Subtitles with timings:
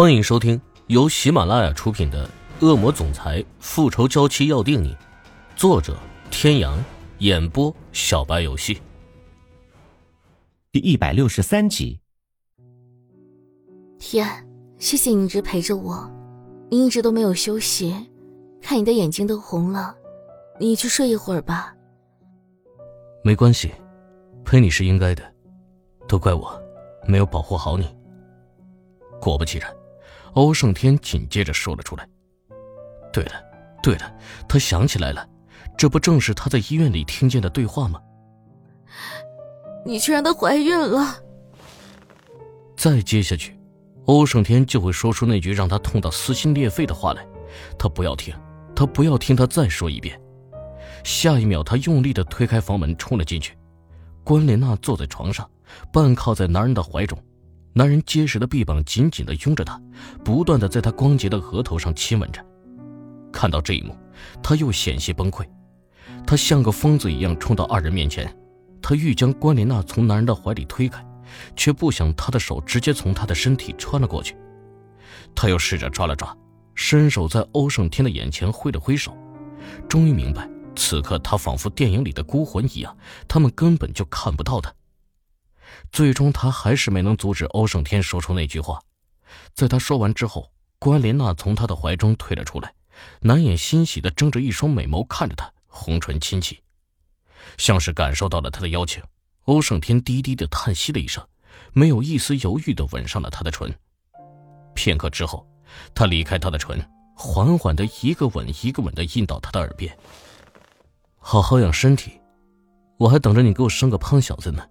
[0.00, 2.24] 欢迎收听由喜马拉雅出品的
[2.64, 4.94] 《恶魔总裁复仇娇妻要定你》，
[5.56, 5.98] 作者：
[6.30, 6.78] 天阳，
[7.18, 8.80] 演播：小白游戏。
[10.70, 11.98] 第一百六十三集。
[13.98, 14.24] 天，
[14.78, 16.08] 谢谢你一直陪着我，
[16.70, 17.92] 你一直都没有休息，
[18.62, 19.96] 看你的眼睛都红了，
[20.60, 21.74] 你去睡一会儿吧。
[23.24, 23.72] 没关系，
[24.44, 25.24] 陪你是应该的，
[26.06, 26.56] 都怪我
[27.04, 27.84] 没有保护好你。
[29.20, 29.68] 果不其然，
[30.34, 32.08] 欧胜天紧接着说了出来
[33.12, 33.32] ：“对了，
[33.82, 34.14] 对了，
[34.48, 35.26] 他想起来了，
[35.76, 38.00] 这不正是他在医院里听见的对话吗？”
[39.84, 41.16] 你却让她怀孕了。
[42.76, 43.58] 再接下去，
[44.04, 47.26] 欧胜天就会说出那句让他痛到撕心裂肺的话来。
[47.78, 48.34] 他不要听，
[48.76, 50.20] 他不要听他再说一遍。
[51.04, 53.56] 下一秒，他用力的推开房门，冲了进去。
[54.22, 55.48] 关莲娜坐在床上，
[55.92, 57.18] 半靠在男人的怀中。
[57.72, 59.80] 男人结实的臂膀紧紧地拥着她，
[60.24, 62.44] 不断地在她光洁的额头上亲吻着。
[63.32, 63.96] 看到这一幕，
[64.42, 65.46] 他又险些崩溃。
[66.26, 68.34] 他像个疯子一样冲到二人面前，
[68.82, 71.04] 他欲将关琳娜从男人的怀里推开，
[71.54, 74.34] 却不想他的手直接从他的身体穿了过去。
[75.34, 76.36] 他又试着抓了抓，
[76.74, 79.16] 伸手在欧胜天的眼前挥了挥手，
[79.88, 82.96] 终于明白，此刻他仿佛电影里的孤魂一样，
[83.28, 84.72] 他们根本就看不到他。
[85.90, 88.80] 最终，他还是没能阻止欧胜天说出那句话。
[89.54, 92.72] 在他说完之后，关莲娜从他的怀中退了出来，
[93.20, 96.60] 难掩欣喜的睁着一双美眸看着他，红唇轻启，
[97.56, 99.02] 像是感受到了他的邀请。
[99.44, 101.26] 欧胜天低低的叹息了一声，
[101.72, 103.74] 没有一丝犹豫的吻上了他的唇。
[104.74, 105.46] 片刻之后，
[105.94, 106.78] 他离开他的唇，
[107.16, 109.96] 缓缓的一个吻一个吻的印到他的耳边
[111.18, 112.12] ：“好好养身体，
[112.98, 114.64] 我还等着你给我生个胖小子呢。”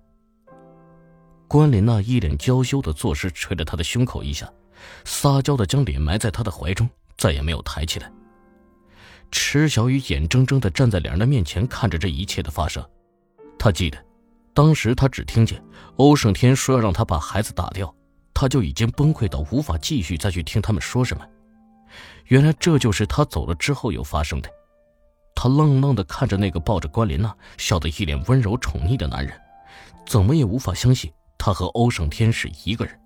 [1.48, 4.52] 关莲娜一脸娇羞的作势，捶了他的胸口一下，
[5.06, 8.12] 撒娇的将脸埋在他的怀中，再也没有抬起来。
[9.32, 12.84] 池小雨眼睁睁的站在两人的面前，看着这一切的发生。
[13.58, 13.98] 他记得，
[14.54, 15.64] 当时他只听见
[15.96, 17.94] 欧胜天说要让他把孩子打掉，
[18.34, 21.26] 他就已经崩溃到无法继续再去听他们说什么。
[22.26, 24.50] 原来这就是他走了之后又发生的。
[25.34, 29.34] 他愣愣的看着那个抱着关莲娜、笑得一脸温柔宠溺的男人，
[30.06, 31.10] 怎么也无法相信。
[31.38, 33.00] 他和欧胜天是一个人。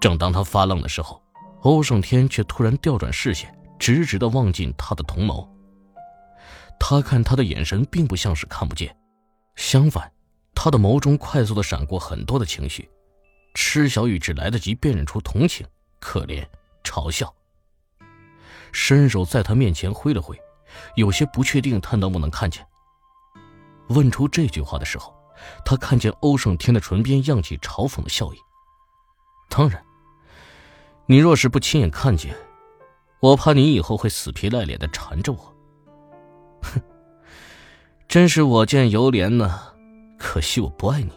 [0.00, 1.22] 正当他发愣的时候，
[1.62, 5.48] 欧胜天却突然调转视线，直直的望进他的瞳眸。
[6.78, 8.94] 他看他的眼神并不像是看不见，
[9.56, 10.12] 相反，
[10.54, 12.88] 他的眸中快速的闪过很多的情绪。
[13.54, 15.66] 池小雨只来得及辨认出同情、
[15.98, 16.46] 可怜、
[16.84, 17.34] 嘲笑，
[18.70, 20.38] 伸手在他面前挥了挥，
[20.94, 22.64] 有些不确定他能不能看见。
[23.88, 25.15] 问出这句话的时候。
[25.64, 28.38] 他看见欧胜天的唇边漾起嘲讽的笑意。
[29.48, 29.82] 当然，
[31.06, 32.34] 你若是不亲眼看见，
[33.20, 35.56] 我怕你以后会死皮赖脸的缠着我。
[36.62, 36.80] 哼，
[38.08, 39.60] 真是我见犹怜呢。
[40.18, 41.12] 可惜我不爱你，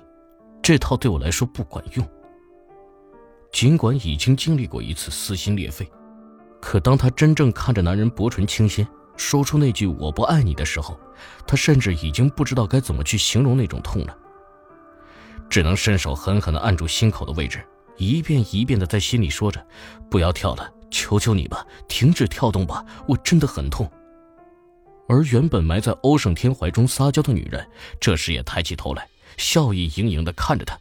[0.62, 2.08] 这套对我来说不管用。
[3.52, 5.90] 尽管已经经历过一次撕心裂肺，
[6.62, 8.88] 可当他真正看着男人薄唇轻掀。
[9.20, 10.98] 说出那句“我不爱你”的时候，
[11.46, 14.18] 他甚至已经不知道该怎么去形容那种痛了，
[15.50, 17.62] 只能伸手狠狠地按住心口的位置，
[17.98, 19.64] 一遍一遍地在心里说着
[20.10, 23.92] ：“不要跳了，求求你吧，停止跳动吧，我真的很痛。”
[25.10, 27.70] 而原本埋在欧胜天怀中撒娇的女人，
[28.00, 29.06] 这时也抬起头来，
[29.36, 30.80] 笑意盈盈地看着他。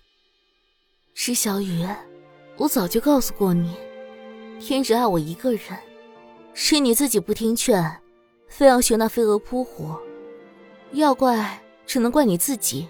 [1.13, 1.85] 石小雨，
[2.57, 3.75] 我早就告诉过你，
[4.61, 5.61] 天只爱我一个人，
[6.55, 8.01] 是你自己不听劝。
[8.49, 10.01] 非要学那飞蛾扑火，
[10.93, 12.89] 要怪只能怪你自己。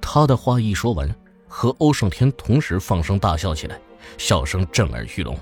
[0.00, 1.14] 他的话一说完，
[1.46, 3.78] 和欧胜天同时放声大笑起来，
[4.16, 5.36] 笑声震耳欲聋。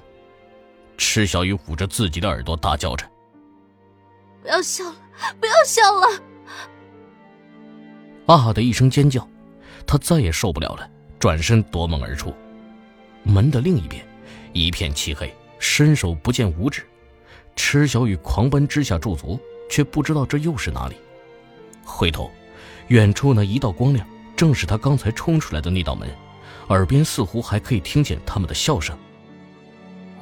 [0.96, 3.06] 池小雨捂着自己的耳朵大叫着
[4.42, 4.96] ：“不要笑了，
[5.38, 6.06] 不要笑了！”
[8.26, 9.28] 啊的一声尖叫，
[9.86, 12.34] 他再也受不了了，转身夺门而出。
[13.22, 14.04] 门的另一边，
[14.52, 16.82] 一片漆黑，伸手不见五指。
[17.56, 20.96] 池小雨狂奔之下驻足，却不知道这又是哪里。
[21.84, 22.30] 回头，
[22.88, 24.06] 远处那一道光亮，
[24.36, 26.08] 正是他刚才冲出来的那道门。
[26.68, 28.96] 耳边似乎还可以听见他们的笑声。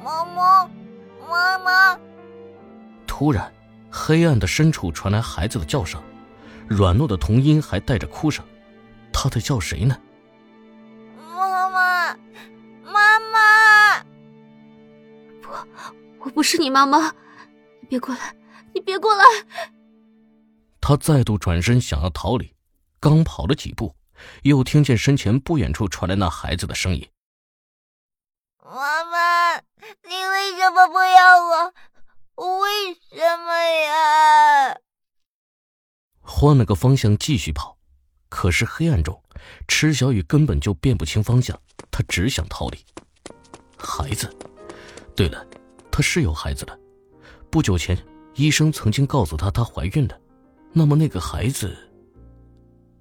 [0.03, 0.69] 妈妈，
[1.29, 1.99] 妈妈！
[3.05, 3.51] 突然，
[3.91, 6.01] 黑暗的深处传来孩子的叫声，
[6.67, 8.45] 软糯的童音还带着哭声。
[9.11, 9.97] 他在叫谁呢？
[11.17, 12.15] 妈妈，
[12.83, 14.03] 妈妈！
[15.41, 15.49] 不，
[16.19, 17.13] 我不是你妈妈。
[17.85, 18.35] 别过来！
[18.73, 19.23] 你别过来！
[20.81, 22.53] 他再度转身想要逃离，
[22.99, 23.95] 刚跑了几步，
[24.43, 27.09] 又听见身前不远处传来那孩子的声音
[28.63, 31.73] ：“妈妈，你为什么不要我？
[32.59, 34.77] 为什么呀？
[36.19, 37.77] 换了个方向继续跑，
[38.29, 39.23] 可是黑暗中，
[39.67, 41.59] 池小雨根本就辨不清方向，
[41.89, 42.85] 他只想逃离。
[43.77, 44.29] 孩子，
[45.15, 45.47] 对了，
[45.91, 46.79] 他是有孩子的。
[47.55, 47.97] 不久前，
[48.33, 50.19] 医生曾经告诉她她怀孕了。
[50.73, 51.73] 那么那个孩子……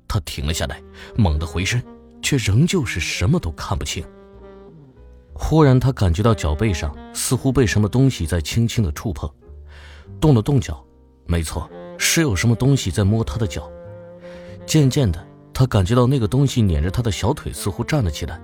[0.06, 0.80] 她停了下来，
[1.16, 1.82] 猛地回身，
[2.22, 4.06] 却仍旧是什么都看不清。
[5.32, 9.28] 忽然，他感觉到脚背上似乎被什么东西在轻轻的触碰，
[10.20, 10.86] 动了动脚，
[11.26, 11.68] 没错，
[11.98, 13.68] 是有什么东西在摸他的脚。
[14.64, 18.40] 渐渐的，他感觉到那个东西捻着他的小腿，似乎站了起来，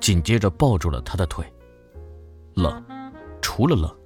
[0.00, 1.46] 紧接着抱住了他的腿。
[2.54, 2.84] 冷，
[3.40, 3.96] 除了冷，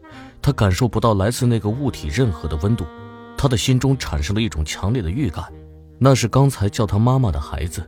[0.46, 2.86] 他感受不到来自那个物体任何的温度，
[3.36, 5.52] 他的心中产生了一种强烈的预感。
[5.98, 7.84] 那是刚才叫他妈妈的孩子。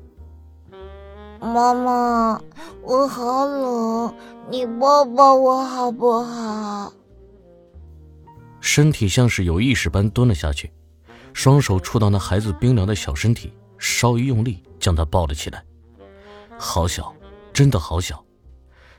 [1.41, 2.43] 妈妈，
[2.83, 4.13] 我好冷，
[4.51, 6.93] 你抱抱我好不好？
[8.61, 10.73] 身体像是有意识般蹲了下去，
[11.33, 15.65] 双手触到那孩子冰凉的小身体，稍一用力，将他抱了起来。
[16.59, 17.15] 好小，
[17.53, 18.21] 真的好小。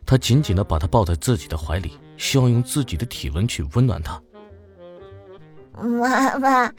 [0.05, 4.21] 他紧紧的把他抱在自己的怀里，希望用自己的体温去温暖他。
[5.81, 6.69] 妈妈，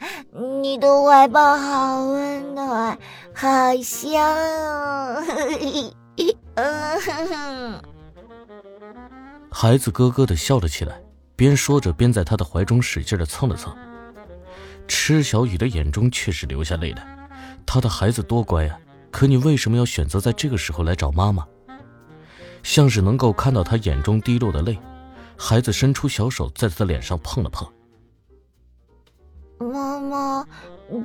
[0.61, 2.97] 你的怀抱好温暖，
[3.33, 3.47] 好
[3.83, 4.23] 香
[6.55, 7.81] 啊！
[9.51, 11.01] 孩子咯咯的笑了起来，
[11.35, 13.75] 边说着边在他的怀中使劲的蹭了蹭。
[14.87, 17.17] 池小雨的眼中却是流下泪来。
[17.65, 18.79] 他的孩子多乖啊，
[19.09, 21.43] 可你为什么要选择在这个时候来找妈妈？
[22.61, 24.77] 像是能够看到他眼中滴落的泪，
[25.43, 27.67] 孩子伸出小手在他的脸上碰了碰。
[29.57, 30.47] 妈妈，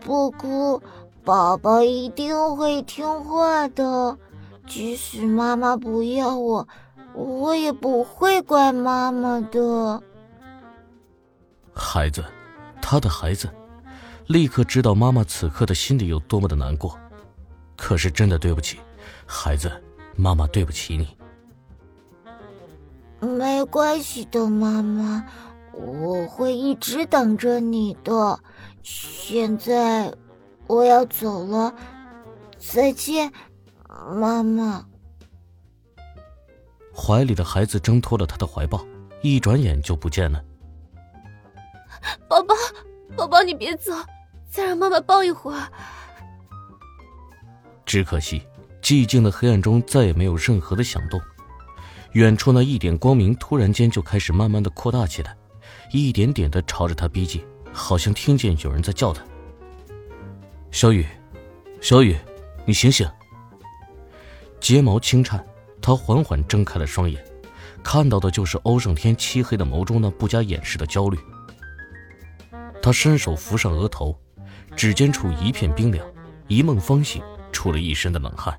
[0.04, 0.80] 不哭，
[1.24, 4.18] 宝宝一定会听话的。
[4.66, 6.68] 即使妈妈不要我，
[7.14, 10.02] 我也不会怪妈妈的。
[11.72, 12.22] 孩子，
[12.82, 13.48] 他的孩子，
[14.26, 16.94] 立刻知道妈妈此刻的心里有多么的难过。
[17.74, 18.78] 可是真的对不起，
[19.24, 19.72] 孩子，
[20.14, 21.16] 妈妈对不起你。
[23.20, 25.26] 没关系的，妈妈。
[25.72, 28.40] 我会一直等着你的。
[28.82, 30.14] 现在
[30.66, 31.74] 我要走了，
[32.58, 33.30] 再见，
[34.14, 34.86] 妈妈。
[36.94, 38.82] 怀里的孩子挣脱了他的怀抱，
[39.20, 40.42] 一转眼就不见了。
[42.26, 42.54] 宝宝，
[43.14, 43.92] 宝宝，你别走，
[44.48, 45.70] 再让妈妈抱一会儿。
[47.84, 48.42] 只可惜，
[48.80, 51.20] 寂静的黑暗中再也没有任何的响动。
[52.16, 55.36] 远处那一点光明突然间就开始慢慢的扩大起来。
[55.92, 59.22] 一点点的朝着他逼近，好像听见有人在叫他。
[60.70, 61.04] 小雨，
[61.82, 62.16] 小雨，
[62.64, 63.06] 你醒醒！
[64.58, 65.44] 睫毛轻颤，
[65.82, 67.22] 他缓缓睁开了双眼，
[67.82, 71.18] 看到的就是欧胜天漆黑的眸中那不加掩饰的焦虑。
[72.80, 74.18] 他伸手扶上额头，
[74.74, 76.08] 指尖处一片冰凉，
[76.48, 77.22] 一梦方醒，
[77.52, 78.56] 出了一身的冷汗。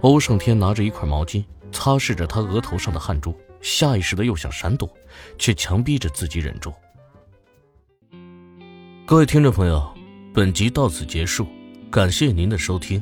[0.00, 1.44] 欧胜天拿着一块毛巾
[1.78, 3.32] 擦拭着他额头上的汗珠。
[3.60, 4.92] 下意识的又想闪躲，
[5.38, 6.72] 却强逼着自己忍住。
[9.06, 9.94] 各位听众朋友，
[10.34, 11.46] 本集到此结束，
[11.88, 13.00] 感谢您的收听。